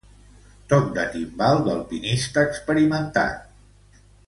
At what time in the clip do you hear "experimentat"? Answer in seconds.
2.53-4.05